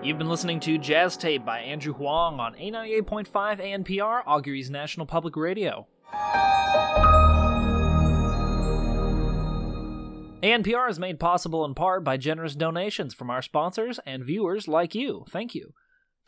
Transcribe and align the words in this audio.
You've 0.00 0.16
been 0.16 0.28
listening 0.28 0.60
to 0.60 0.78
Jazz 0.78 1.16
Tape 1.16 1.44
by 1.44 1.58
Andrew 1.58 1.92
Huang 1.92 2.38
on 2.38 2.54
A98.5 2.54 3.28
ANPR, 3.28 4.22
Augury's 4.26 4.70
National 4.70 5.06
Public 5.06 5.34
Radio. 5.34 5.88
ANPR 10.40 10.88
is 10.88 11.00
made 11.00 11.18
possible 11.18 11.64
in 11.64 11.74
part 11.74 12.04
by 12.04 12.16
generous 12.16 12.54
donations 12.54 13.12
from 13.12 13.28
our 13.28 13.42
sponsors 13.42 13.98
and 14.06 14.24
viewers 14.24 14.68
like 14.68 14.94
you. 14.94 15.24
Thank 15.30 15.56
you. 15.56 15.74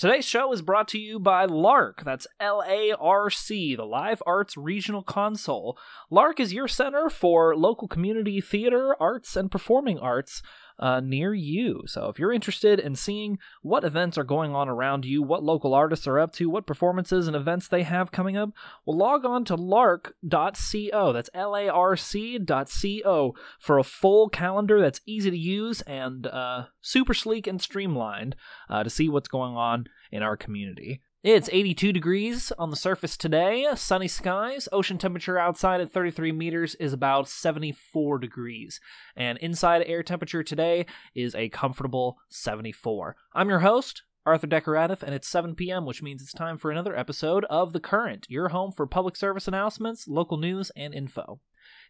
Today's 0.00 0.24
show 0.24 0.50
is 0.52 0.62
brought 0.62 0.88
to 0.88 0.98
you 0.98 1.20
by 1.20 1.46
LARC. 1.46 2.04
That's 2.04 2.26
L 2.40 2.64
A 2.66 2.92
R 2.98 3.28
C, 3.28 3.76
the 3.76 3.84
Live 3.84 4.22
Arts 4.26 4.56
Regional 4.56 5.02
Console. 5.02 5.78
LARC 6.10 6.40
is 6.40 6.54
your 6.54 6.66
center 6.66 7.10
for 7.10 7.54
local 7.54 7.86
community 7.86 8.40
theater, 8.40 8.96
arts, 8.98 9.36
and 9.36 9.50
performing 9.50 9.98
arts 9.98 10.40
uh, 10.80 11.00
near 11.00 11.32
you. 11.34 11.82
So 11.86 12.08
if 12.08 12.18
you're 12.18 12.32
interested 12.32 12.80
in 12.80 12.96
seeing 12.96 13.38
what 13.62 13.84
events 13.84 14.18
are 14.18 14.24
going 14.24 14.54
on 14.54 14.68
around 14.68 15.04
you, 15.04 15.22
what 15.22 15.44
local 15.44 15.74
artists 15.74 16.06
are 16.06 16.18
up 16.18 16.32
to, 16.34 16.48
what 16.48 16.66
performances 16.66 17.26
and 17.26 17.36
events 17.36 17.68
they 17.68 17.82
have 17.82 18.10
coming 18.10 18.36
up, 18.36 18.50
well, 18.84 18.96
log 18.96 19.24
on 19.24 19.44
to 19.44 19.56
larc.co. 19.56 21.12
That's 21.12 21.30
L 21.34 21.54
A 21.54 21.68
R 21.68 21.96
C.co 21.96 23.34
for 23.58 23.78
a 23.78 23.84
full 23.84 24.28
calendar 24.30 24.80
that's 24.80 25.02
easy 25.06 25.30
to 25.30 25.38
use 25.38 25.82
and 25.82 26.26
uh, 26.26 26.64
super 26.80 27.14
sleek 27.14 27.46
and 27.46 27.60
streamlined 27.60 28.34
uh, 28.68 28.82
to 28.82 28.90
see 28.90 29.08
what's 29.08 29.28
going 29.28 29.54
on 29.54 29.86
in 30.10 30.22
our 30.22 30.36
community. 30.36 31.02
It's 31.22 31.50
82 31.52 31.92
degrees 31.92 32.50
on 32.58 32.70
the 32.70 32.76
surface 32.76 33.14
today, 33.18 33.66
sunny 33.74 34.08
skies. 34.08 34.70
Ocean 34.72 34.96
temperature 34.96 35.38
outside 35.38 35.82
at 35.82 35.92
33 35.92 36.32
meters 36.32 36.74
is 36.76 36.94
about 36.94 37.28
74 37.28 38.18
degrees. 38.18 38.80
And 39.14 39.36
inside 39.36 39.82
air 39.84 40.02
temperature 40.02 40.42
today 40.42 40.86
is 41.14 41.34
a 41.34 41.50
comfortable 41.50 42.16
74. 42.30 43.16
I'm 43.34 43.50
your 43.50 43.58
host, 43.58 44.04
Arthur 44.24 44.46
Decoratif, 44.46 45.02
and 45.02 45.14
it's 45.14 45.28
7 45.28 45.54
p.m., 45.54 45.84
which 45.84 46.02
means 46.02 46.22
it's 46.22 46.32
time 46.32 46.56
for 46.56 46.70
another 46.70 46.96
episode 46.96 47.44
of 47.50 47.74
The 47.74 47.80
Current, 47.80 48.24
your 48.30 48.48
home 48.48 48.72
for 48.72 48.86
public 48.86 49.14
service 49.14 49.46
announcements, 49.46 50.08
local 50.08 50.38
news, 50.38 50.72
and 50.74 50.94
info. 50.94 51.38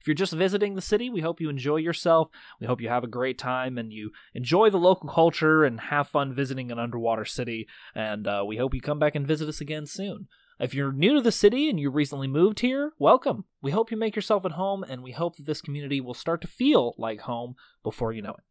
If 0.00 0.06
you're 0.06 0.14
just 0.14 0.32
visiting 0.32 0.74
the 0.74 0.80
city, 0.80 1.10
we 1.10 1.20
hope 1.20 1.40
you 1.40 1.50
enjoy 1.50 1.76
yourself. 1.76 2.28
We 2.58 2.66
hope 2.66 2.80
you 2.80 2.88
have 2.88 3.04
a 3.04 3.08
great 3.08 3.36
time 3.38 3.76
and 3.76 3.92
you 3.92 4.12
enjoy 4.34 4.70
the 4.70 4.78
local 4.78 5.10
culture 5.10 5.62
and 5.64 5.78
have 5.78 6.08
fun 6.08 6.32
visiting 6.32 6.72
an 6.72 6.78
underwater 6.78 7.26
city. 7.26 7.68
And 7.94 8.26
uh, 8.26 8.44
we 8.46 8.56
hope 8.56 8.74
you 8.74 8.80
come 8.80 8.98
back 8.98 9.14
and 9.14 9.26
visit 9.26 9.48
us 9.48 9.60
again 9.60 9.84
soon. 9.86 10.28
If 10.58 10.74
you're 10.74 10.92
new 10.92 11.14
to 11.14 11.20
the 11.22 11.32
city 11.32 11.70
and 11.70 11.80
you 11.80 11.90
recently 11.90 12.28
moved 12.28 12.60
here, 12.60 12.92
welcome. 12.98 13.44
We 13.62 13.70
hope 13.70 13.90
you 13.90 13.96
make 13.96 14.14
yourself 14.14 14.44
at 14.44 14.52
home, 14.52 14.84
and 14.84 15.02
we 15.02 15.12
hope 15.12 15.36
that 15.36 15.46
this 15.46 15.62
community 15.62 16.02
will 16.02 16.12
start 16.12 16.42
to 16.42 16.48
feel 16.48 16.94
like 16.98 17.20
home 17.20 17.54
before 17.82 18.12
you 18.12 18.20
know 18.20 18.32
it. 18.32 18.44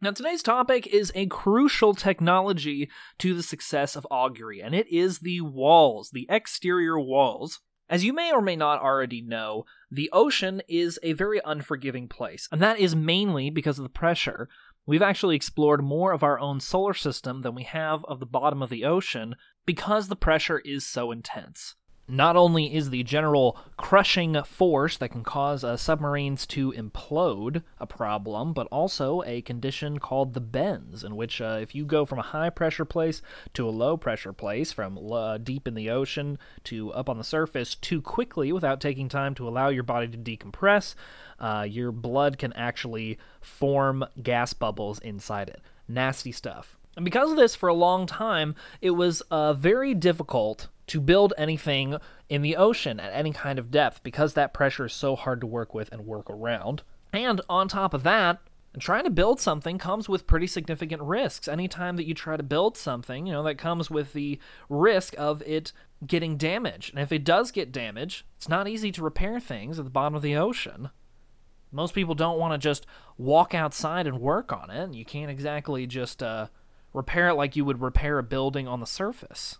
Now, 0.00 0.12
today's 0.12 0.44
topic 0.44 0.86
is 0.86 1.10
a 1.16 1.26
crucial 1.26 1.92
technology 1.92 2.88
to 3.18 3.34
the 3.34 3.42
success 3.42 3.96
of 3.96 4.06
augury, 4.12 4.60
and 4.60 4.76
it 4.76 4.86
is 4.92 5.18
the 5.18 5.40
walls, 5.40 6.10
the 6.12 6.28
exterior 6.30 7.00
walls. 7.00 7.58
As 7.90 8.04
you 8.04 8.12
may 8.12 8.30
or 8.32 8.42
may 8.42 8.56
not 8.56 8.82
already 8.82 9.22
know, 9.22 9.64
the 9.90 10.10
ocean 10.12 10.60
is 10.68 10.98
a 11.02 11.14
very 11.14 11.40
unforgiving 11.44 12.06
place, 12.06 12.46
and 12.52 12.60
that 12.60 12.78
is 12.78 12.94
mainly 12.94 13.48
because 13.48 13.78
of 13.78 13.82
the 13.82 13.88
pressure. 13.88 14.48
We've 14.84 15.02
actually 15.02 15.36
explored 15.36 15.82
more 15.82 16.12
of 16.12 16.22
our 16.22 16.38
own 16.38 16.60
solar 16.60 16.94
system 16.94 17.40
than 17.42 17.54
we 17.54 17.62
have 17.62 18.04
of 18.04 18.20
the 18.20 18.26
bottom 18.26 18.62
of 18.62 18.68
the 18.68 18.84
ocean 18.84 19.36
because 19.64 20.08
the 20.08 20.16
pressure 20.16 20.58
is 20.58 20.84
so 20.84 21.10
intense. 21.10 21.76
Not 22.10 22.36
only 22.36 22.74
is 22.74 22.88
the 22.88 23.02
general 23.02 23.58
crushing 23.76 24.42
force 24.42 24.96
that 24.96 25.10
can 25.10 25.22
cause 25.22 25.62
uh, 25.62 25.76
submarines 25.76 26.46
to 26.46 26.72
implode 26.72 27.62
a 27.78 27.86
problem, 27.86 28.54
but 28.54 28.66
also 28.68 29.22
a 29.26 29.42
condition 29.42 29.98
called 29.98 30.32
the 30.32 30.40
bends, 30.40 31.04
in 31.04 31.16
which 31.16 31.42
uh, 31.42 31.58
if 31.60 31.74
you 31.74 31.84
go 31.84 32.06
from 32.06 32.18
a 32.18 32.22
high 32.22 32.48
pressure 32.48 32.86
place 32.86 33.20
to 33.52 33.68
a 33.68 33.70
low 33.70 33.98
pressure 33.98 34.32
place, 34.32 34.72
from 34.72 35.12
uh, 35.12 35.36
deep 35.36 35.68
in 35.68 35.74
the 35.74 35.90
ocean 35.90 36.38
to 36.64 36.90
up 36.94 37.10
on 37.10 37.18
the 37.18 37.24
surface 37.24 37.74
too 37.74 38.00
quickly 38.00 38.52
without 38.52 38.80
taking 38.80 39.10
time 39.10 39.34
to 39.34 39.46
allow 39.46 39.68
your 39.68 39.82
body 39.82 40.08
to 40.08 40.16
decompress, 40.16 40.94
uh, 41.38 41.66
your 41.68 41.92
blood 41.92 42.38
can 42.38 42.54
actually 42.54 43.18
form 43.42 44.02
gas 44.22 44.54
bubbles 44.54 44.98
inside 45.00 45.50
it. 45.50 45.60
Nasty 45.86 46.32
stuff. 46.32 46.78
And 46.96 47.04
because 47.04 47.30
of 47.30 47.36
this, 47.36 47.54
for 47.54 47.68
a 47.68 47.74
long 47.74 48.06
time, 48.06 48.54
it 48.80 48.92
was 48.92 49.20
uh, 49.30 49.52
very 49.52 49.92
difficult 49.92 50.68
to 50.88 51.00
build 51.00 51.34
anything 51.38 51.96
in 52.28 52.42
the 52.42 52.56
ocean 52.56 53.00
at 53.00 53.12
any 53.12 53.32
kind 53.32 53.58
of 53.58 53.70
depth 53.70 54.02
because 54.02 54.34
that 54.34 54.54
pressure 54.54 54.86
is 54.86 54.92
so 54.92 55.16
hard 55.16 55.40
to 55.40 55.46
work 55.46 55.74
with 55.74 55.90
and 55.92 56.06
work 56.06 56.28
around. 56.28 56.82
And 57.12 57.40
on 57.48 57.68
top 57.68 57.94
of 57.94 58.02
that, 58.02 58.40
trying 58.78 59.04
to 59.04 59.10
build 59.10 59.40
something 59.40 59.78
comes 59.78 60.08
with 60.08 60.26
pretty 60.26 60.46
significant 60.46 61.02
risks. 61.02 61.48
Anytime 61.48 61.96
that 61.96 62.06
you 62.06 62.14
try 62.14 62.36
to 62.36 62.42
build 62.42 62.76
something, 62.76 63.26
you 63.26 63.32
know, 63.32 63.42
that 63.42 63.56
comes 63.56 63.90
with 63.90 64.12
the 64.12 64.38
risk 64.68 65.14
of 65.18 65.42
it 65.42 65.72
getting 66.06 66.36
damaged. 66.36 66.92
And 66.92 67.02
if 67.02 67.10
it 67.10 67.24
does 67.24 67.50
get 67.50 67.72
damaged, 67.72 68.24
it's 68.36 68.48
not 68.48 68.68
easy 68.68 68.92
to 68.92 69.02
repair 69.02 69.40
things 69.40 69.78
at 69.78 69.84
the 69.84 69.90
bottom 69.90 70.14
of 70.14 70.22
the 70.22 70.36
ocean. 70.36 70.90
Most 71.72 71.94
people 71.94 72.14
don't 72.14 72.38
want 72.38 72.54
to 72.54 72.58
just 72.58 72.86
walk 73.16 73.54
outside 73.54 74.06
and 74.06 74.20
work 74.20 74.52
on 74.52 74.70
it. 74.70 74.94
You 74.94 75.04
can't 75.04 75.30
exactly 75.30 75.86
just 75.86 76.22
uh, 76.22 76.48
repair 76.94 77.28
it 77.28 77.34
like 77.34 77.56
you 77.56 77.64
would 77.64 77.80
repair 77.80 78.18
a 78.18 78.22
building 78.22 78.66
on 78.66 78.80
the 78.80 78.86
surface. 78.86 79.58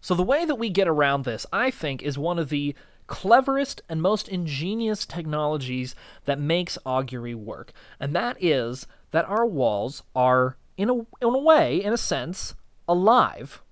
So, 0.00 0.14
the 0.14 0.22
way 0.22 0.44
that 0.44 0.56
we 0.56 0.70
get 0.70 0.88
around 0.88 1.24
this, 1.24 1.44
I 1.52 1.70
think, 1.70 2.02
is 2.02 2.18
one 2.18 2.38
of 2.38 2.48
the 2.48 2.74
cleverest 3.08 3.82
and 3.88 4.00
most 4.00 4.28
ingenious 4.28 5.04
technologies 5.04 5.94
that 6.24 6.38
makes 6.38 6.78
augury 6.86 7.34
work. 7.34 7.72
And 7.98 8.14
that 8.14 8.36
is 8.42 8.86
that 9.10 9.28
our 9.28 9.46
walls 9.46 10.02
are, 10.14 10.56
in 10.76 10.90
a, 10.90 10.94
in 10.94 11.06
a 11.22 11.38
way, 11.38 11.82
in 11.82 11.92
a 11.92 11.98
sense, 11.98 12.54
alive. 12.86 13.62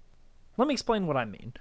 Let 0.57 0.67
me 0.67 0.75
explain 0.75 1.07
what 1.07 1.17
I 1.17 1.27
mean. 1.27 1.53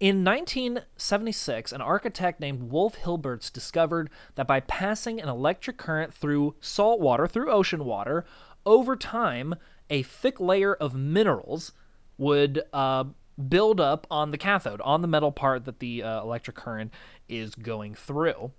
In 0.00 0.24
1976, 0.24 1.72
an 1.72 1.80
architect 1.80 2.40
named 2.40 2.70
Wolf 2.70 2.96
Hilbertz 2.96 3.52
discovered 3.52 4.10
that 4.34 4.46
by 4.46 4.60
passing 4.60 5.20
an 5.20 5.28
electric 5.28 5.76
current 5.76 6.12
through 6.12 6.54
salt 6.60 7.00
water, 7.00 7.26
through 7.26 7.50
ocean 7.50 7.84
water, 7.84 8.24
over 8.66 8.96
time, 8.96 9.54
a 9.90 10.02
thick 10.02 10.40
layer 10.40 10.74
of 10.74 10.94
minerals 10.94 11.72
would 12.18 12.62
uh, 12.72 13.04
build 13.48 13.80
up 13.80 14.06
on 14.10 14.30
the 14.30 14.38
cathode, 14.38 14.80
on 14.82 15.02
the 15.02 15.08
metal 15.08 15.32
part 15.32 15.64
that 15.64 15.80
the 15.80 16.02
uh, 16.02 16.22
electric 16.22 16.56
current 16.56 16.92
is 17.28 17.54
going 17.54 17.94
through. 17.94 18.52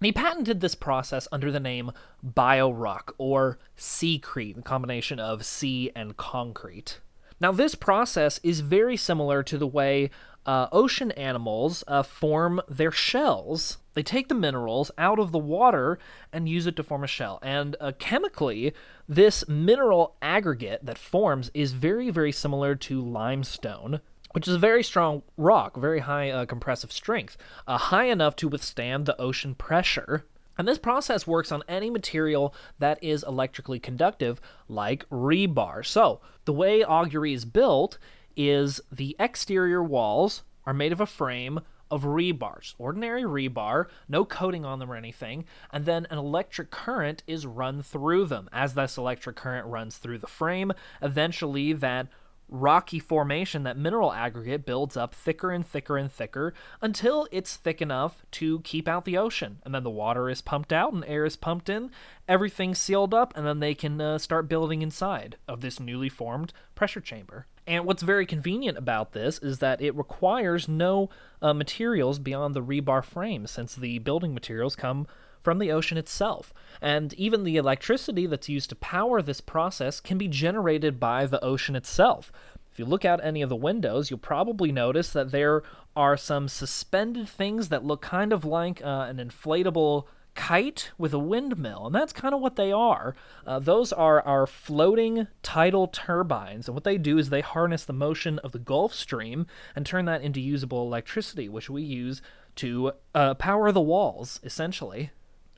he 0.00 0.12
patented 0.12 0.60
this 0.60 0.74
process 0.74 1.26
under 1.32 1.50
the 1.50 1.60
name 1.60 1.90
BioRock 2.24 3.12
or 3.18 3.58
Seacrete, 3.76 4.56
the 4.56 4.62
combination 4.62 5.18
of 5.18 5.44
sea 5.44 5.90
and 5.94 6.16
concrete. 6.16 7.00
Now, 7.40 7.52
this 7.52 7.74
process 7.74 8.40
is 8.42 8.60
very 8.60 8.96
similar 8.96 9.42
to 9.44 9.58
the 9.58 9.66
way 9.66 10.10
uh, 10.46 10.68
ocean 10.72 11.10
animals 11.12 11.84
uh, 11.86 12.02
form 12.02 12.60
their 12.68 12.90
shells. 12.90 13.78
They 13.98 14.04
take 14.04 14.28
the 14.28 14.34
minerals 14.36 14.92
out 14.96 15.18
of 15.18 15.32
the 15.32 15.40
water 15.40 15.98
and 16.32 16.48
use 16.48 16.68
it 16.68 16.76
to 16.76 16.84
form 16.84 17.02
a 17.02 17.08
shell. 17.08 17.40
And 17.42 17.74
uh, 17.80 17.90
chemically, 17.98 18.72
this 19.08 19.42
mineral 19.48 20.14
aggregate 20.22 20.86
that 20.86 20.96
forms 20.96 21.50
is 21.52 21.72
very, 21.72 22.08
very 22.10 22.30
similar 22.30 22.76
to 22.76 23.00
limestone, 23.00 24.00
which 24.30 24.46
is 24.46 24.54
a 24.54 24.58
very 24.60 24.84
strong 24.84 25.24
rock, 25.36 25.76
very 25.76 25.98
high 25.98 26.30
uh, 26.30 26.46
compressive 26.46 26.92
strength, 26.92 27.36
uh, 27.66 27.76
high 27.76 28.04
enough 28.04 28.36
to 28.36 28.46
withstand 28.46 29.04
the 29.04 29.20
ocean 29.20 29.56
pressure. 29.56 30.24
And 30.56 30.68
this 30.68 30.78
process 30.78 31.26
works 31.26 31.50
on 31.50 31.64
any 31.66 31.90
material 31.90 32.54
that 32.78 33.02
is 33.02 33.24
electrically 33.24 33.80
conductive, 33.80 34.40
like 34.68 35.08
rebar. 35.10 35.84
So, 35.84 36.20
the 36.44 36.52
way 36.52 36.84
augury 36.84 37.34
is 37.34 37.44
built 37.44 37.98
is 38.36 38.80
the 38.92 39.16
exterior 39.18 39.82
walls 39.82 40.44
are 40.64 40.72
made 40.72 40.92
of 40.92 41.00
a 41.00 41.06
frame 41.06 41.62
of 41.90 42.04
rebars, 42.04 42.74
ordinary 42.78 43.22
rebar, 43.22 43.86
no 44.08 44.24
coating 44.24 44.64
on 44.64 44.78
them 44.78 44.90
or 44.90 44.96
anything, 44.96 45.44
and 45.70 45.84
then 45.84 46.06
an 46.10 46.18
electric 46.18 46.70
current 46.70 47.22
is 47.26 47.46
run 47.46 47.82
through 47.82 48.26
them. 48.26 48.48
As 48.52 48.74
this 48.74 48.98
electric 48.98 49.36
current 49.36 49.66
runs 49.66 49.96
through 49.96 50.18
the 50.18 50.26
frame, 50.26 50.72
eventually 51.02 51.72
that 51.72 52.08
rocky 52.48 52.98
formation, 52.98 53.62
that 53.62 53.76
mineral 53.76 54.12
aggregate, 54.12 54.64
builds 54.64 54.96
up 54.96 55.14
thicker 55.14 55.50
and 55.50 55.66
thicker 55.66 55.96
and 55.96 56.10
thicker 56.10 56.54
until 56.80 57.28
it's 57.30 57.56
thick 57.56 57.82
enough 57.82 58.22
to 58.30 58.60
keep 58.60 58.88
out 58.88 59.04
the 59.04 59.18
ocean. 59.18 59.58
And 59.64 59.74
then 59.74 59.84
the 59.84 59.90
water 59.90 60.30
is 60.30 60.40
pumped 60.40 60.72
out 60.72 60.92
and 60.92 61.04
air 61.04 61.24
is 61.24 61.36
pumped 61.36 61.68
in, 61.68 61.90
everything's 62.26 62.80
sealed 62.80 63.12
up, 63.12 63.36
and 63.36 63.46
then 63.46 63.60
they 63.60 63.74
can 63.74 64.00
uh, 64.00 64.18
start 64.18 64.48
building 64.48 64.82
inside 64.82 65.36
of 65.46 65.60
this 65.60 65.78
newly 65.78 66.08
formed 66.08 66.52
pressure 66.74 67.00
chamber. 67.00 67.46
And 67.68 67.84
what's 67.84 68.02
very 68.02 68.24
convenient 68.24 68.78
about 68.78 69.12
this 69.12 69.38
is 69.40 69.58
that 69.58 69.82
it 69.82 69.94
requires 69.94 70.68
no 70.68 71.10
uh, 71.42 71.52
materials 71.52 72.18
beyond 72.18 72.54
the 72.56 72.62
rebar 72.62 73.04
frame, 73.04 73.46
since 73.46 73.74
the 73.74 73.98
building 73.98 74.32
materials 74.32 74.74
come 74.74 75.06
from 75.42 75.58
the 75.58 75.70
ocean 75.70 75.98
itself. 75.98 76.54
And 76.80 77.12
even 77.14 77.44
the 77.44 77.58
electricity 77.58 78.26
that's 78.26 78.48
used 78.48 78.70
to 78.70 78.76
power 78.76 79.20
this 79.20 79.42
process 79.42 80.00
can 80.00 80.16
be 80.16 80.28
generated 80.28 80.98
by 80.98 81.26
the 81.26 81.44
ocean 81.44 81.76
itself. 81.76 82.32
If 82.72 82.78
you 82.78 82.86
look 82.86 83.04
out 83.04 83.22
any 83.22 83.42
of 83.42 83.50
the 83.50 83.56
windows, 83.56 84.08
you'll 84.08 84.18
probably 84.18 84.72
notice 84.72 85.10
that 85.10 85.30
there 85.30 85.62
are 85.94 86.16
some 86.16 86.48
suspended 86.48 87.28
things 87.28 87.68
that 87.68 87.84
look 87.84 88.00
kind 88.00 88.32
of 88.32 88.46
like 88.46 88.82
uh, 88.82 89.06
an 89.10 89.18
inflatable 89.18 90.06
kite 90.38 90.92
with 90.96 91.12
a 91.12 91.18
windmill, 91.18 91.86
and 91.86 91.94
that's 91.94 92.12
kind 92.12 92.32
of 92.32 92.40
what 92.40 92.54
they 92.54 92.70
are. 92.70 93.16
Uh, 93.44 93.58
those 93.58 93.92
are 93.92 94.22
our 94.22 94.46
floating 94.46 95.26
tidal 95.42 95.88
turbines, 95.88 96.68
and 96.68 96.76
what 96.76 96.84
they 96.84 96.96
do 96.96 97.18
is 97.18 97.28
they 97.28 97.40
harness 97.40 97.84
the 97.84 97.92
motion 97.92 98.38
of 98.38 98.52
the 98.52 98.60
Gulf 98.60 98.94
Stream 98.94 99.48
and 99.74 99.84
turn 99.84 100.04
that 100.04 100.22
into 100.22 100.40
usable 100.40 100.86
electricity, 100.86 101.48
which 101.48 101.68
we 101.68 101.82
use 101.82 102.22
to 102.54 102.92
uh, 103.16 103.34
power 103.34 103.72
the 103.72 103.80
walls, 103.80 104.38
essentially. 104.44 105.10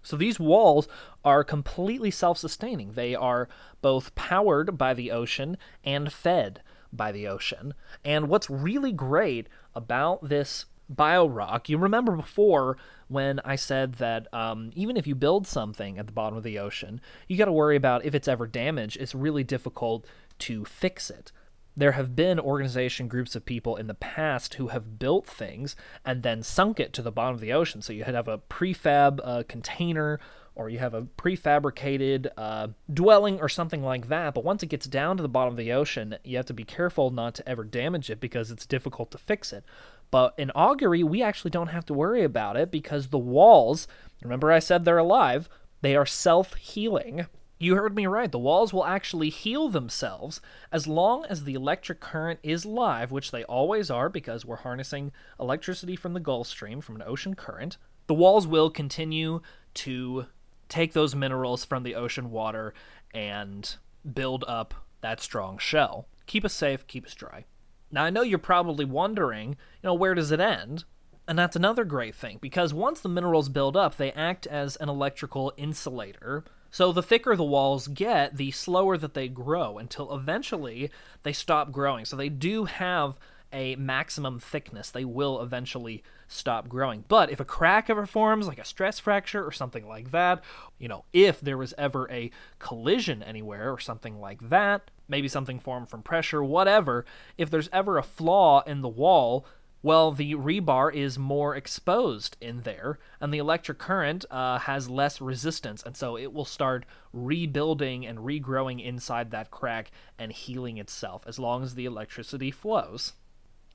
So 0.03 0.17
these 0.17 0.41
walls 0.41 0.89
are 1.27 1.45
completely 1.45 2.11
self 2.11 2.39
sustaining. 2.39 2.93
They 2.93 3.15
are 3.15 3.51
both 3.83 4.15
powered 4.15 4.79
by 4.79 4.95
the 4.95 5.11
ocean 5.11 5.59
and 5.85 6.11
fed 6.11 6.63
by 6.91 7.13
the 7.13 7.29
ocean. 7.29 7.75
And 8.03 8.31
what's 8.31 8.49
really 8.49 8.93
great 8.93 9.47
about 9.75 10.27
this 10.27 10.65
biorock, 10.95 11.69
you 11.69 11.79
remember 11.79 12.17
before 12.17 12.77
when 13.09 13.41
I 13.45 13.57
said 13.57 13.95
that 13.95 14.33
um, 14.33 14.71
even 14.75 14.97
if 14.97 15.07
you 15.07 15.15
build 15.15 15.47
something 15.47 15.99
at 15.99 16.07
the 16.07 16.13
bottom 16.13 16.37
of 16.37 16.45
the 16.45 16.59
ocean, 16.59 17.01
you 17.29 17.37
got 17.37 17.47
to 17.47 17.53
worry 17.53 17.77
about 17.77 18.05
if 18.05 18.15
it's 18.15 18.29
ever 18.29 18.47
damaged. 18.47 18.97
It's 19.01 19.15
really 19.15 19.45
difficult 19.45 20.07
to 20.41 20.65
fix 20.65 21.11
it. 21.11 21.33
There 21.77 21.93
have 21.93 22.17
been 22.17 22.41
organization 22.41 23.09
groups 23.09 23.37
of 23.37 23.45
people 23.45 23.77
in 23.77 23.87
the 23.87 23.95
past 23.95 24.55
who 24.55 24.69
have 24.69 24.99
built 24.99 25.27
things 25.27 25.77
and 26.05 26.23
then 26.23 26.43
sunk 26.43 26.81
it 26.81 26.93
to 26.95 27.03
the 27.03 27.13
bottom 27.13 27.35
of 27.35 27.41
the 27.41 27.53
ocean. 27.53 27.81
So 27.81 27.93
you 27.93 28.05
have 28.05 28.29
a 28.29 28.39
prefab 28.39 29.21
uh, 29.23 29.45
container 29.49 30.21
or 30.57 30.69
you 30.69 30.79
have 30.79 30.95
a 30.95 31.03
prefabricated 31.03 32.29
uh, 32.37 32.69
dwelling 32.93 33.41
or 33.41 33.49
something 33.49 33.83
like 33.83 34.09
that. 34.09 34.35
But 34.35 34.45
once 34.45 34.63
it 34.63 34.69
gets 34.69 34.87
down 34.87 35.17
to 35.17 35.23
the 35.23 35.29
bottom 35.29 35.55
of 35.55 35.57
the 35.57 35.73
ocean, 35.73 36.17
you 36.25 36.37
have 36.37 36.47
to 36.47 36.55
be 36.55 36.65
careful 36.65 37.11
not 37.11 37.35
to 37.37 37.49
ever 37.49 37.65
damage 37.65 38.11
it 38.11 38.21
because 38.21 38.51
it's 38.51 38.67
difficult 38.67 39.11
to 39.13 39.19
fix 39.19 39.53
it. 39.53 39.65
But 40.11 40.35
in 40.37 40.51
augury, 40.55 41.03
we 41.03 41.23
actually 41.23 41.51
don't 41.51 41.69
have 41.69 41.87
to 41.87 41.95
worry 41.95 42.25
about 42.25 42.57
it 42.57 42.71
because 42.71 43.09
the 43.09 43.19
walls, 43.19 43.87
remember 44.23 44.51
I 44.51 44.59
said 44.59 44.85
they're 44.85 44.99
alive, 44.99 45.49
they 45.83 45.95
are 45.97 46.07
self 46.07 46.55
healing. 46.55 47.27
You 47.59 47.77
heard 47.77 47.95
me 47.95 48.07
right. 48.07 48.33
The 48.33 48.39
walls 48.39 48.73
will 48.73 48.87
actually 48.87 49.29
heal 49.29 49.69
themselves 49.69 50.41
as 50.73 50.87
long 50.87 51.27
as 51.27 51.45
the 51.45 51.53
electric 51.53 52.01
current 52.01 52.41
is 52.43 52.65
live, 52.65 53.13
which 53.13 53.31
they 53.31 53.45
always 53.45 53.91
are 53.91 54.09
because 54.09 54.47
we're 54.47 54.57
harnessing 54.57 55.13
electricity 55.39 55.95
from 55.95 56.15
the 56.15 56.21
Gulf 56.21 56.47
Stream, 56.47 56.81
from 56.81 56.97
an 56.97 57.03
ocean 57.07 57.35
current. 57.35 57.77
The 58.07 58.15
walls 58.15 58.47
will 58.47 58.71
continue 58.71 59.43
to 59.75 60.27
take 60.71 60.95
those 60.95 61.15
minerals 61.15 61.65
from 61.65 61.83
the 61.83 61.95
ocean 61.95 62.31
water 62.31 62.73
and 63.13 63.77
build 64.15 64.43
up 64.49 64.75
that 65.03 65.21
strong 65.21 65.59
shell. 65.59 66.07
Keep 66.27 66.47
us 66.47 66.55
safe, 66.55 66.87
keep 66.87 67.05
us 67.05 67.15
dry. 67.15 67.45
Now, 67.91 68.05
I 68.05 68.11
know 68.11 68.23
you're 68.23 68.39
probably 68.39 68.85
wondering, 68.85 69.51
you 69.51 69.57
know, 69.85 69.95
where 69.95 70.15
does 70.15 70.31
it 70.31 70.41
end? 70.41 70.85
And 71.29 71.39
that's 71.39 71.57
another 71.57 71.85
great 71.85 72.15
thing, 72.15 72.39
because 72.41 72.75
once 72.75 73.01
the 73.01 73.09
minerals 73.09 73.49
build 73.49 73.77
up, 73.77 73.97
they 73.97 74.13
act 74.13 74.47
as 74.47 74.77
an 74.77 74.89
electrical 74.89 75.53
insulator. 75.57 76.45
So 76.73 76.93
the 76.93 77.03
thicker 77.03 77.37
the 77.37 77.45
walls 77.45 77.89
get, 77.89 78.37
the 78.37 78.51
slower 78.51 78.97
that 78.97 79.15
they 79.15 79.29
grow 79.29 79.79
until 79.79 80.15
eventually 80.15 80.91
they 81.23 81.33
stop 81.33 81.73
growing. 81.73 82.05
So 82.05 82.17
they 82.17 82.29
do 82.29 82.65
have 82.65 83.19
a 83.53 83.75
maximum 83.77 84.39
thickness. 84.39 84.91
They 84.91 85.05
will 85.05 85.41
eventually 85.41 86.05
stop 86.29 86.69
growing. 86.69 87.05
But 87.09 87.31
if 87.31 87.41
a 87.41 87.45
crack 87.45 87.91
ever 87.91 88.07
forms, 88.07 88.47
like 88.47 88.61
a 88.61 88.65
stress 88.65 89.01
fracture 89.01 89.45
or 89.45 89.51
something 89.51 89.89
like 89.89 90.13
that, 90.13 90.43
you 90.79 90.87
know, 90.87 91.05
if 91.13 91.41
there 91.41 91.59
was 91.59 91.75
ever 91.77 92.09
a 92.11 92.31
collision 92.61 93.23
anywhere 93.23 93.73
or 93.73 93.81
something 93.81 94.21
like 94.21 94.49
that, 94.49 94.91
maybe 95.11 95.29
something 95.29 95.59
formed 95.59 95.89
from 95.89 96.03
pressure, 96.03 96.43
whatever, 96.43 97.05
if 97.37 97.51
there's 97.51 97.69
ever 97.73 97.99
a 97.99 98.03
flaw 98.03 98.63
in 98.63 98.81
the 98.81 98.89
wall, 98.89 99.45
well, 99.83 100.13
the 100.13 100.35
rebar 100.35 100.93
is 100.93 101.19
more 101.19 101.57
exposed 101.57 102.37
in 102.39 102.63
there, 102.63 102.99
and 103.19 103.33
the 103.33 103.39
electric 103.39 103.79
current 103.79 104.27
uh, 104.31 104.59
has 104.59 104.91
less 104.91 105.23
resistance, 105.23 105.83
and 105.83 105.97
so 105.97 106.19
it 106.19 106.35
will 106.35 106.45
start 106.45 106.85
rebuilding 107.15 108.07
and 108.07 108.19
regrowing 108.19 108.85
inside 108.85 109.31
that 109.31 109.51
crack 109.51 109.91
and 110.19 110.33
healing 110.33 110.77
itself 110.77 111.25
as 111.27 111.39
long 111.39 111.63
as 111.63 111.75
the 111.75 111.87
electricity 111.87 112.51
flows. 112.51 113.15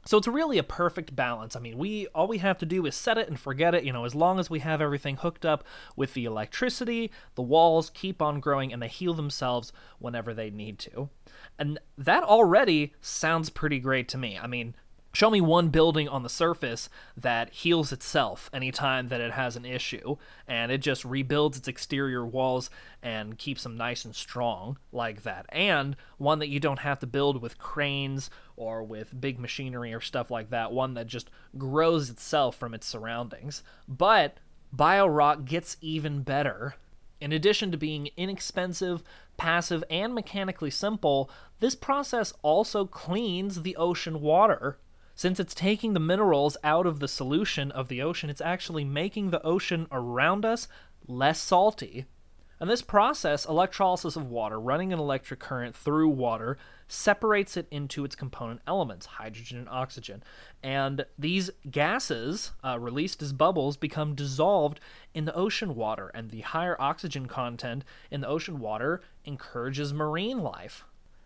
So 0.06 0.18
it's 0.20 0.28
really 0.28 0.60
a 0.60 0.64
perfect 0.64 1.16
balance. 1.16 1.56
I 1.56 1.60
mean, 1.60 1.78
we 1.78 2.08
all 2.14 2.28
we 2.28 2.38
have 2.38 2.60
to 2.60 2.66
do 2.66 2.86
is 2.86 2.96
set 2.96 3.18
it 3.18 3.28
and 3.28 3.40
forget 3.40 3.74
it. 3.74 3.84
You 3.84 3.92
know, 3.92 4.06
as 4.06 4.14
long 4.14 4.40
as 4.40 4.50
we 4.50 4.60
have 4.60 4.80
everything 4.80 5.18
hooked 5.18 5.46
up 5.46 5.64
with 5.96 6.14
the 6.14 6.26
electricity, 6.26 7.12
the 7.34 7.42
walls 7.42 7.90
keep 7.90 8.22
on 8.22 8.40
growing 8.40 8.72
and 8.72 8.82
they 8.82 8.88
heal 8.88 9.16
themselves 9.16 9.74
whenever 9.98 10.34
they 10.34 10.52
need 10.52 10.78
to. 10.80 11.10
And 11.58 11.80
that 11.98 12.24
already 12.24 12.94
sounds 13.02 13.50
pretty 13.50 13.80
great 13.80 14.08
to 14.10 14.18
me. 14.18 14.38
I 14.38 14.46
mean, 14.46 14.76
Show 15.16 15.30
me 15.30 15.40
one 15.40 15.70
building 15.70 16.10
on 16.10 16.24
the 16.24 16.30
surface 16.30 16.90
that 17.16 17.50
heals 17.54 17.94
itself 17.94 18.50
anytime 18.52 19.08
that 19.08 19.22
it 19.22 19.32
has 19.32 19.56
an 19.56 19.64
issue, 19.64 20.18
and 20.46 20.74
it 20.74 20.80
just 20.80 21.06
rebuilds 21.06 21.58
its 21.58 21.70
exterior 21.70 22.26
walls 22.26 22.70
and 23.02 23.38
keeps 23.38 23.64
them 23.64 23.78
nice 23.78 24.04
and 24.04 24.14
strong 24.14 24.78
like 24.92 25.24
that. 25.24 25.46
And 25.48 25.96
one 26.18 26.40
that 26.40 26.50
you 26.50 26.60
don't 26.60 26.80
have 26.80 27.00
to 27.00 27.08
build 27.08 27.42
with 27.42 27.58
cranes 27.58 28.30
or 28.58 28.84
with 28.84 29.22
big 29.22 29.40
machinery 29.40 29.94
or 29.94 30.02
stuff 30.02 30.30
like 30.30 30.50
that. 30.50 30.74
One 30.74 30.96
that 30.96 31.08
just 31.08 31.30
grows 31.58 32.10
itself 32.10 32.58
from 32.58 32.74
its 32.74 32.86
surroundings. 32.86 33.64
But 33.88 34.40
BioRock 34.76 35.46
gets 35.46 35.78
even 35.80 36.24
better. 36.24 36.76
In 37.22 37.32
addition 37.32 37.72
to 37.72 37.78
being 37.78 38.10
inexpensive, 38.18 39.02
passive, 39.38 39.82
and 39.90 40.14
mechanically 40.14 40.72
simple, 40.72 41.30
this 41.62 41.74
process 41.74 42.34
also 42.42 42.84
cleans 42.84 43.62
the 43.62 43.78
ocean 43.78 44.20
water 44.20 44.78
since 45.16 45.40
it's 45.40 45.56
taking 45.56 45.94
the 45.94 46.00
minerals 46.00 46.58
out 46.64 46.86
of 46.86 47.00
the 47.00 47.08
solution 47.08 47.72
of 47.72 47.88
the 47.88 48.02
ocean, 48.02 48.30
it's 48.30 48.42
actually 48.42 48.84
making 48.84 49.32
the 49.32 49.42
ocean 49.44 49.88
around 49.92 50.46
us 50.46 50.68
less 51.08 51.40
salty. 51.40 52.06
And 52.60 52.70
this 52.70 52.82
process, 52.82 53.46
electrolysis 53.46 54.16
of 54.16 54.30
water, 54.30 54.60
running 54.60 54.94
an 54.94 55.00
electric 55.00 55.40
current 55.40 55.76
through 55.76 56.10
water, 56.10 56.58
separates 56.88 57.58
it 57.58 57.68
into 57.70 58.06
its 58.06 58.16
component 58.16 58.62
elements, 58.66 59.06
hydrogen 59.06 59.58
and 59.58 59.70
oxygen. 59.70 60.24
And 60.64 61.06
these 61.18 61.50
gases, 61.70 62.52
uh, 62.64 62.80
released 62.80 63.22
as 63.22 63.34
bubbles, 63.34 63.76
become 63.76 64.16
dissolved 64.16 64.80
in 65.14 65.26
the 65.26 65.36
ocean 65.36 65.76
water. 65.76 66.10
And 66.14 66.30
the 66.30 66.42
higher 66.42 66.80
oxygen 66.80 67.28
content 67.28 67.84
in 68.10 68.22
the 68.22 68.28
ocean 68.28 68.60
water 68.60 69.02
encourages 69.26 69.94
marine 69.94 70.42
life. 70.42 70.86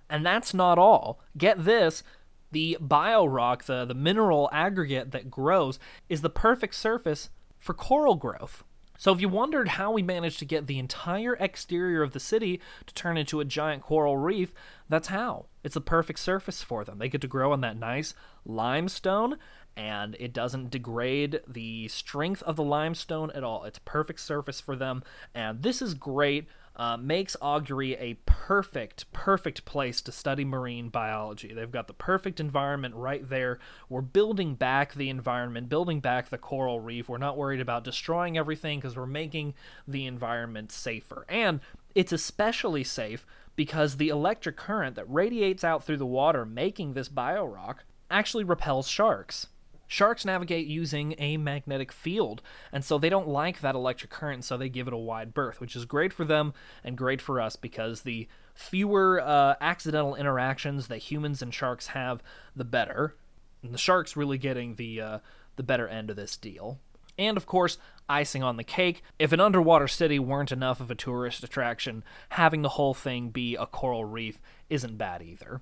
And 0.09 0.25
that's 0.25 0.53
not 0.55 0.79
all. 0.79 1.19
Get 1.37 1.63
this 1.63 2.01
the 2.51 2.77
biorock, 2.81 3.63
the, 3.63 3.85
the 3.85 3.93
mineral 3.93 4.49
aggregate 4.51 5.11
that 5.11 5.29
grows, 5.31 5.79
is 6.07 6.21
the 6.21 6.29
perfect 6.29 6.75
surface 6.75 7.29
for 7.59 7.73
coral 7.73 8.15
growth. 8.15 8.63
So, 8.97 9.13
if 9.13 9.21
you 9.21 9.29
wondered 9.29 9.69
how 9.69 9.93
we 9.93 10.03
managed 10.03 10.39
to 10.39 10.45
get 10.45 10.67
the 10.67 10.77
entire 10.77 11.33
exterior 11.35 12.03
of 12.03 12.11
the 12.11 12.19
city 12.19 12.59
to 12.85 12.93
turn 12.93 13.15
into 13.15 13.39
a 13.39 13.45
giant 13.45 13.81
coral 13.81 14.17
reef, 14.17 14.53
that's 14.89 15.07
how. 15.07 15.45
It's 15.63 15.75
the 15.75 15.81
perfect 15.81 16.19
surface 16.19 16.61
for 16.61 16.83
them. 16.83 16.99
They 16.99 17.07
get 17.07 17.21
to 17.21 17.27
grow 17.27 17.53
on 17.53 17.61
that 17.61 17.77
nice 17.77 18.13
limestone, 18.43 19.37
and 19.77 20.17
it 20.19 20.33
doesn't 20.33 20.71
degrade 20.71 21.39
the 21.47 21.87
strength 21.87 22.43
of 22.43 22.57
the 22.57 22.63
limestone 22.63 23.31
at 23.31 23.41
all. 23.41 23.63
It's 23.63 23.79
perfect 23.79 24.19
surface 24.19 24.59
for 24.59 24.75
them, 24.75 25.01
and 25.33 25.63
this 25.63 25.81
is 25.81 25.93
great 25.93 26.49
uh, 26.79 26.95
makes 26.95 27.35
Augury 27.41 27.95
a 27.95 28.13
perfect, 28.25 29.11
perfect 29.11 29.65
place 29.65 29.99
to 29.99 30.13
study 30.13 30.45
marine 30.45 30.87
biology. 30.87 31.53
They've 31.53 31.69
got 31.69 31.87
the 31.87 31.93
perfect 31.93 32.39
environment 32.39 32.95
right 32.95 33.27
there. 33.29 33.59
We're 33.89 33.99
building 33.99 34.55
back 34.55 34.93
the 34.93 35.09
environment, 35.09 35.67
building 35.67 35.99
back 35.99 36.29
the 36.29 36.37
coral 36.37 36.79
reef. 36.79 37.09
We're 37.09 37.17
not 37.17 37.35
worried 37.35 37.59
about 37.59 37.83
destroying 37.83 38.37
everything 38.37 38.79
because 38.79 38.95
we're 38.95 39.05
making 39.05 39.55
the 39.89 40.05
environment 40.05 40.71
safer. 40.71 41.25
And 41.27 41.59
it's 41.95 42.13
especially 42.13 42.85
safe 42.85 43.25
because 43.57 43.97
the 43.97 44.07
electric 44.07 44.55
current 44.55 44.95
that 44.95 45.11
radiates 45.11 45.65
out 45.65 45.83
through 45.83 45.97
the 45.97 46.05
water, 46.05 46.45
making 46.45 46.93
this 46.93 47.09
biorock, 47.09 47.79
actually 48.09 48.45
repels 48.45 48.87
sharks. 48.87 49.47
Sharks 49.91 50.23
navigate 50.23 50.67
using 50.67 51.15
a 51.17 51.37
magnetic 51.37 51.91
field, 51.91 52.43
and 52.71 52.85
so 52.85 52.99
they 52.99 53.09
don't 53.09 53.27
like 53.27 53.59
that 53.61 53.73
electric 53.73 54.11
current, 54.11 54.45
so 54.45 54.55
they 54.55 54.69
give 54.69 54.87
it 54.87 54.93
a 54.93 54.97
wide 54.97 55.33
berth, 55.33 55.59
which 55.59 55.75
is 55.75 55.85
great 55.85 56.13
for 56.13 56.23
them 56.23 56.53
and 56.83 56.95
great 56.95 57.19
for 57.19 57.41
us 57.41 57.55
because 57.55 58.03
the 58.03 58.27
fewer 58.53 59.19
uh, 59.19 59.55
accidental 59.59 60.13
interactions 60.13 60.89
that 60.89 60.99
humans 60.99 61.41
and 61.41 61.55
sharks 61.55 61.87
have, 61.87 62.21
the 62.55 62.63
better. 62.63 63.15
And 63.63 63.73
the 63.73 63.79
sharks 63.79 64.15
really 64.15 64.37
getting 64.37 64.75
the 64.75 65.01
uh, 65.01 65.19
the 65.55 65.63
better 65.63 65.87
end 65.87 66.11
of 66.11 66.15
this 66.15 66.37
deal. 66.37 66.77
And 67.17 67.35
of 67.35 67.47
course, 67.47 67.79
icing 68.07 68.43
on 68.43 68.57
the 68.57 68.63
cake, 68.63 69.01
if 69.17 69.31
an 69.31 69.39
underwater 69.39 69.87
city 69.87 70.19
weren't 70.19 70.51
enough 70.51 70.79
of 70.79 70.91
a 70.91 70.95
tourist 70.95 71.43
attraction, 71.43 72.03
having 72.29 72.61
the 72.61 72.69
whole 72.69 72.93
thing 72.93 73.29
be 73.31 73.55
a 73.55 73.65
coral 73.65 74.05
reef 74.05 74.39
isn't 74.69 74.99
bad 74.99 75.23
either. 75.23 75.61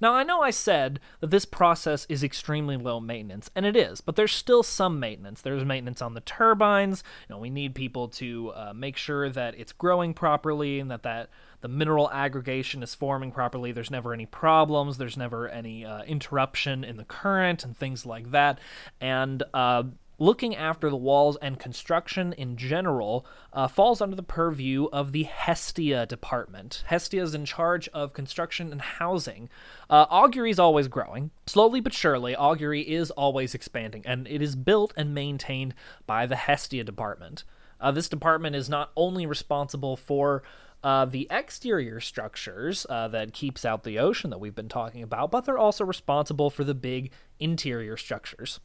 Now, 0.00 0.14
I 0.14 0.22
know 0.22 0.40
I 0.40 0.50
said 0.50 1.00
that 1.20 1.30
this 1.30 1.44
process 1.44 2.06
is 2.08 2.22
extremely 2.22 2.76
low 2.76 3.00
maintenance, 3.00 3.50
and 3.54 3.66
it 3.66 3.76
is, 3.76 4.00
but 4.00 4.16
there's 4.16 4.32
still 4.32 4.62
some 4.62 5.00
maintenance. 5.00 5.40
There's 5.40 5.64
maintenance 5.64 6.00
on 6.00 6.14
the 6.14 6.20
turbines. 6.20 7.02
You 7.28 7.34
know, 7.34 7.40
we 7.40 7.50
need 7.50 7.74
people 7.74 8.08
to 8.08 8.52
uh, 8.54 8.72
make 8.74 8.96
sure 8.96 9.28
that 9.30 9.58
it's 9.58 9.72
growing 9.72 10.14
properly 10.14 10.78
and 10.78 10.90
that, 10.90 11.02
that 11.02 11.30
the 11.60 11.68
mineral 11.68 12.10
aggregation 12.10 12.82
is 12.82 12.94
forming 12.94 13.32
properly. 13.32 13.72
There's 13.72 13.90
never 13.90 14.12
any 14.12 14.26
problems. 14.26 14.98
There's 14.98 15.16
never 15.16 15.48
any 15.48 15.84
uh, 15.84 16.02
interruption 16.02 16.84
in 16.84 16.96
the 16.96 17.04
current 17.04 17.64
and 17.64 17.76
things 17.76 18.06
like 18.06 18.30
that. 18.30 18.60
And 19.00 19.42
uh, 19.52 19.84
looking 20.18 20.54
after 20.54 20.90
the 20.90 20.96
walls 20.96 21.36
and 21.40 21.58
construction 21.58 22.32
in 22.32 22.56
general 22.56 23.24
uh, 23.52 23.68
falls 23.68 24.00
under 24.00 24.16
the 24.16 24.22
purview 24.22 24.86
of 24.92 25.12
the 25.12 25.22
Hestia 25.24 26.06
department. 26.06 26.82
Hestia 26.86 27.22
is 27.22 27.34
in 27.34 27.44
charge 27.44 27.88
of 27.88 28.12
construction 28.12 28.72
and 28.72 28.80
housing. 28.80 29.48
Uh, 29.88 30.06
Augury 30.10 30.50
is 30.50 30.58
always 30.58 30.88
growing. 30.88 31.30
Slowly 31.46 31.80
but 31.80 31.92
surely, 31.92 32.34
Augury 32.34 32.82
is 32.82 33.10
always 33.12 33.54
expanding, 33.54 34.02
and 34.04 34.26
it 34.28 34.42
is 34.42 34.56
built 34.56 34.92
and 34.96 35.14
maintained 35.14 35.74
by 36.06 36.26
the 36.26 36.36
Hestia 36.36 36.84
department. 36.84 37.44
Uh, 37.80 37.92
this 37.92 38.08
department 38.08 38.56
is 38.56 38.68
not 38.68 38.90
only 38.96 39.24
responsible 39.24 39.96
for 39.96 40.42
uh, 40.82 41.04
the 41.04 41.26
exterior 41.30 42.00
structures 42.00 42.86
uh, 42.88 43.08
that 43.08 43.32
keeps 43.32 43.64
out 43.64 43.82
the 43.82 43.98
ocean 43.98 44.30
that 44.30 44.38
we've 44.38 44.54
been 44.54 44.68
talking 44.68 45.02
about, 45.02 45.30
but 45.30 45.44
they're 45.44 45.58
also 45.58 45.84
responsible 45.84 46.50
for 46.50 46.64
the 46.64 46.74
big 46.74 47.10
interior 47.40 47.96
structures. 47.96 48.60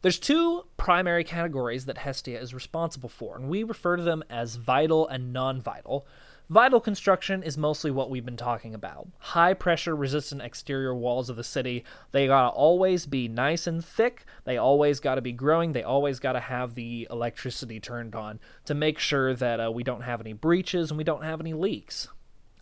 There's 0.00 0.20
two 0.20 0.64
primary 0.76 1.24
categories 1.24 1.86
that 1.86 1.98
Hestia 1.98 2.38
is 2.40 2.54
responsible 2.54 3.08
for, 3.08 3.36
and 3.36 3.48
we 3.48 3.64
refer 3.64 3.96
to 3.96 4.02
them 4.02 4.22
as 4.30 4.54
vital 4.54 5.08
and 5.08 5.32
non 5.32 5.60
vital. 5.60 6.06
Vital 6.48 6.80
construction 6.80 7.42
is 7.42 7.58
mostly 7.58 7.90
what 7.90 8.08
we've 8.08 8.24
been 8.24 8.36
talking 8.36 8.74
about. 8.74 9.08
High 9.18 9.54
pressure 9.54 9.96
resistant 9.96 10.40
exterior 10.40 10.94
walls 10.94 11.28
of 11.28 11.36
the 11.36 11.42
city, 11.42 11.84
they 12.12 12.28
gotta 12.28 12.48
always 12.48 13.06
be 13.06 13.26
nice 13.26 13.66
and 13.66 13.84
thick, 13.84 14.24
they 14.44 14.56
always 14.56 15.00
gotta 15.00 15.20
be 15.20 15.32
growing, 15.32 15.72
they 15.72 15.82
always 15.82 16.20
gotta 16.20 16.40
have 16.40 16.74
the 16.74 17.08
electricity 17.10 17.80
turned 17.80 18.14
on 18.14 18.38
to 18.66 18.74
make 18.74 19.00
sure 19.00 19.34
that 19.34 19.60
uh, 19.60 19.70
we 19.70 19.82
don't 19.82 20.02
have 20.02 20.20
any 20.20 20.32
breaches 20.32 20.90
and 20.90 20.96
we 20.96 21.04
don't 21.04 21.24
have 21.24 21.40
any 21.40 21.52
leaks. 21.54 22.08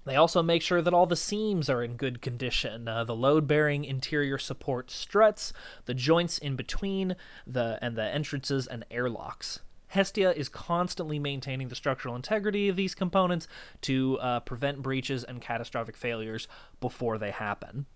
They 0.06 0.14
also 0.14 0.40
make 0.40 0.62
sure 0.62 0.80
that 0.80 0.94
all 0.94 1.06
the 1.06 1.16
seams 1.16 1.68
are 1.68 1.82
in 1.82 1.96
good 1.96 2.22
condition, 2.22 2.86
uh, 2.86 3.02
the 3.02 3.14
load-bearing 3.14 3.84
interior 3.84 4.38
support 4.38 4.88
struts, 4.88 5.52
the 5.86 5.94
joints 5.94 6.38
in 6.38 6.54
between, 6.54 7.16
the 7.44 7.78
and 7.82 7.96
the 7.96 8.04
entrances 8.04 8.68
and 8.68 8.86
airlocks. 8.88 9.60
Hestia 9.88 10.32
is 10.32 10.48
constantly 10.48 11.18
maintaining 11.18 11.68
the 11.68 11.74
structural 11.74 12.14
integrity 12.14 12.68
of 12.68 12.76
these 12.76 12.94
components 12.94 13.48
to 13.82 14.16
uh, 14.20 14.40
prevent 14.40 14.80
breaches 14.80 15.24
and 15.24 15.42
catastrophic 15.42 15.96
failures 15.96 16.46
before 16.80 17.18
they 17.18 17.32
happen. 17.32 17.86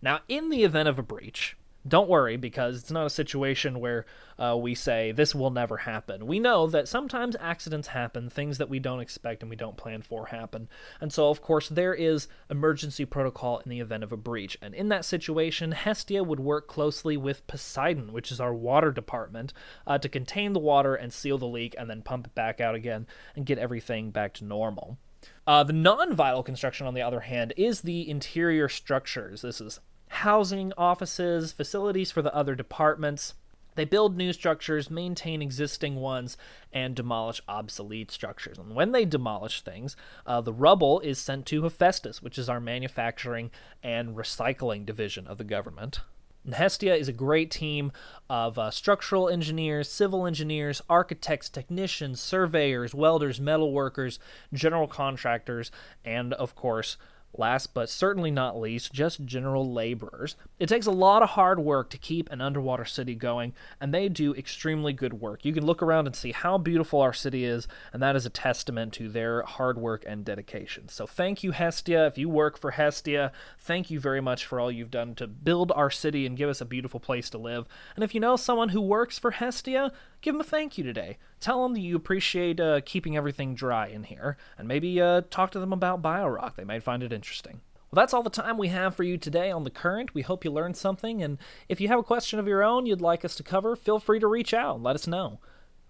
Now, 0.00 0.20
in 0.26 0.48
the 0.48 0.64
event 0.64 0.88
of 0.88 0.98
a 0.98 1.02
breach, 1.02 1.54
don't 1.88 2.10
worry 2.10 2.36
because 2.36 2.76
it's 2.76 2.90
not 2.90 3.06
a 3.06 3.10
situation 3.10 3.80
where 3.80 4.04
uh, 4.38 4.56
we 4.56 4.74
say 4.74 5.12
this 5.12 5.34
will 5.34 5.50
never 5.50 5.78
happen. 5.78 6.26
We 6.26 6.38
know 6.38 6.66
that 6.66 6.88
sometimes 6.88 7.36
accidents 7.40 7.88
happen, 7.88 8.28
things 8.28 8.58
that 8.58 8.68
we 8.68 8.78
don't 8.78 9.00
expect 9.00 9.42
and 9.42 9.48
we 9.48 9.56
don't 9.56 9.76
plan 9.76 10.02
for 10.02 10.26
happen. 10.26 10.68
And 11.00 11.12
so, 11.12 11.30
of 11.30 11.40
course, 11.40 11.68
there 11.68 11.94
is 11.94 12.28
emergency 12.50 13.04
protocol 13.04 13.58
in 13.58 13.70
the 13.70 13.80
event 13.80 14.04
of 14.04 14.12
a 14.12 14.16
breach. 14.16 14.58
And 14.60 14.74
in 14.74 14.88
that 14.90 15.04
situation, 15.04 15.72
Hestia 15.72 16.22
would 16.22 16.40
work 16.40 16.68
closely 16.68 17.16
with 17.16 17.46
Poseidon, 17.46 18.12
which 18.12 18.30
is 18.30 18.40
our 18.40 18.54
water 18.54 18.92
department, 18.92 19.52
uh, 19.86 19.98
to 19.98 20.08
contain 20.08 20.52
the 20.52 20.60
water 20.60 20.94
and 20.94 21.12
seal 21.12 21.38
the 21.38 21.46
leak 21.46 21.74
and 21.78 21.88
then 21.88 22.02
pump 22.02 22.26
it 22.26 22.34
back 22.34 22.60
out 22.60 22.74
again 22.74 23.06
and 23.34 23.46
get 23.46 23.58
everything 23.58 24.10
back 24.10 24.34
to 24.34 24.44
normal. 24.44 24.98
Uh, 25.46 25.64
the 25.64 25.72
non 25.72 26.14
vital 26.14 26.42
construction, 26.42 26.86
on 26.86 26.94
the 26.94 27.02
other 27.02 27.20
hand, 27.20 27.52
is 27.56 27.82
the 27.82 28.08
interior 28.08 28.68
structures. 28.68 29.42
This 29.42 29.60
is 29.60 29.80
housing, 30.20 30.72
offices, 30.76 31.52
facilities 31.52 32.10
for 32.10 32.20
the 32.22 32.34
other 32.34 32.54
departments. 32.54 33.34
They 33.74 33.84
build 33.84 34.16
new 34.16 34.32
structures, 34.32 34.90
maintain 34.90 35.40
existing 35.40 35.96
ones, 35.96 36.36
and 36.72 36.94
demolish 36.94 37.40
obsolete 37.48 38.10
structures. 38.10 38.58
And 38.58 38.74
when 38.74 38.92
they 38.92 39.04
demolish 39.04 39.62
things, 39.62 39.96
uh, 40.26 40.42
the 40.42 40.52
rubble 40.52 41.00
is 41.00 41.18
sent 41.18 41.46
to 41.46 41.62
Hephaestus, 41.62 42.20
which 42.20 42.36
is 42.36 42.48
our 42.48 42.60
manufacturing 42.60 43.50
and 43.82 44.16
recycling 44.16 44.84
division 44.84 45.26
of 45.26 45.38
the 45.38 45.44
government. 45.44 46.00
And 46.44 46.54
Hestia 46.54 46.94
is 46.94 47.08
a 47.08 47.12
great 47.12 47.50
team 47.50 47.92
of 48.28 48.58
uh, 48.58 48.70
structural 48.70 49.28
engineers, 49.28 49.90
civil 49.90 50.26
engineers, 50.26 50.82
architects, 50.88 51.48
technicians, 51.48 52.20
surveyors, 52.20 52.94
welders, 52.94 53.40
metal 53.40 53.72
workers, 53.72 54.18
general 54.52 54.86
contractors, 54.86 55.70
and 56.04 56.34
of 56.34 56.54
course, 56.54 56.96
Last 57.36 57.74
but 57.74 57.88
certainly 57.88 58.30
not 58.30 58.58
least, 58.58 58.92
just 58.92 59.24
general 59.24 59.72
laborers. 59.72 60.36
It 60.58 60.68
takes 60.68 60.86
a 60.86 60.90
lot 60.90 61.22
of 61.22 61.30
hard 61.30 61.60
work 61.60 61.88
to 61.90 61.98
keep 61.98 62.28
an 62.30 62.40
underwater 62.40 62.84
city 62.84 63.14
going, 63.14 63.54
and 63.80 63.94
they 63.94 64.08
do 64.08 64.34
extremely 64.34 64.92
good 64.92 65.14
work. 65.14 65.44
You 65.44 65.52
can 65.52 65.64
look 65.64 65.80
around 65.80 66.06
and 66.06 66.16
see 66.16 66.32
how 66.32 66.58
beautiful 66.58 67.00
our 67.00 67.12
city 67.12 67.44
is, 67.44 67.68
and 67.92 68.02
that 68.02 68.16
is 68.16 68.26
a 68.26 68.30
testament 68.30 68.92
to 68.94 69.08
their 69.08 69.42
hard 69.42 69.78
work 69.78 70.04
and 70.06 70.24
dedication. 70.24 70.88
So 70.88 71.06
thank 71.06 71.44
you, 71.44 71.52
Hestia. 71.52 72.06
If 72.06 72.18
you 72.18 72.28
work 72.28 72.58
for 72.58 72.72
Hestia, 72.72 73.32
thank 73.58 73.90
you 73.90 74.00
very 74.00 74.20
much 74.20 74.44
for 74.44 74.58
all 74.58 74.70
you've 74.70 74.90
done 74.90 75.14
to 75.14 75.28
build 75.28 75.70
our 75.72 75.90
city 75.90 76.26
and 76.26 76.36
give 76.36 76.50
us 76.50 76.60
a 76.60 76.64
beautiful 76.66 76.98
place 76.98 77.30
to 77.30 77.38
live. 77.38 77.66
And 77.94 78.02
if 78.02 78.12
you 78.12 78.20
know 78.20 78.36
someone 78.36 78.70
who 78.70 78.80
works 78.80 79.18
for 79.18 79.30
Hestia, 79.30 79.92
give 80.20 80.34
them 80.34 80.40
a 80.40 80.44
thank 80.44 80.76
you 80.76 80.84
today. 80.84 81.18
Tell 81.40 81.62
them 81.62 81.72
that 81.74 81.80
you 81.80 81.96
appreciate 81.96 82.60
uh, 82.60 82.80
keeping 82.84 83.16
everything 83.16 83.54
dry 83.54 83.86
in 83.86 84.04
here, 84.04 84.36
and 84.58 84.68
maybe 84.68 85.00
uh, 85.00 85.22
talk 85.30 85.50
to 85.52 85.60
them 85.60 85.72
about 85.72 86.02
BioRock. 86.02 86.56
They 86.56 86.64
might 86.64 86.82
find 86.82 87.02
it 87.02 87.12
interesting. 87.20 87.60
Well, 87.90 88.00
that's 88.00 88.14
all 88.14 88.22
the 88.22 88.30
time 88.30 88.56
we 88.56 88.68
have 88.68 88.94
for 88.94 89.02
you 89.02 89.18
today 89.18 89.50
on 89.50 89.64
The 89.64 89.70
Current. 89.70 90.14
We 90.14 90.22
hope 90.22 90.42
you 90.42 90.50
learned 90.50 90.78
something, 90.78 91.22
and 91.22 91.36
if 91.68 91.82
you 91.82 91.88
have 91.88 91.98
a 91.98 92.02
question 92.02 92.38
of 92.38 92.48
your 92.48 92.62
own 92.62 92.86
you'd 92.86 93.02
like 93.02 93.26
us 93.26 93.34
to 93.34 93.42
cover, 93.42 93.76
feel 93.76 93.98
free 93.98 94.18
to 94.20 94.26
reach 94.26 94.54
out 94.54 94.76
and 94.76 94.84
let 94.84 94.94
us 94.94 95.06
know. 95.06 95.38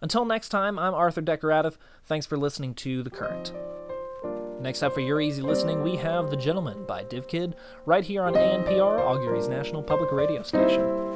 Until 0.00 0.24
next 0.24 0.48
time, 0.48 0.76
I'm 0.76 0.92
Arthur 0.92 1.22
Decoratif. 1.22 1.76
Thanks 2.04 2.26
for 2.26 2.36
listening 2.36 2.74
to 2.76 3.04
The 3.04 3.10
Current. 3.10 3.52
Next 4.60 4.82
up 4.82 4.92
for 4.92 5.00
your 5.00 5.20
easy 5.20 5.40
listening, 5.40 5.84
we 5.84 5.94
have 5.96 6.30
The 6.30 6.36
Gentleman 6.36 6.84
by 6.84 7.04
DivKid, 7.04 7.54
right 7.86 8.04
here 8.04 8.24
on 8.24 8.34
ANPR, 8.34 8.98
Augury's 8.98 9.46
national 9.46 9.84
public 9.84 10.10
radio 10.10 10.42
station. 10.42 11.09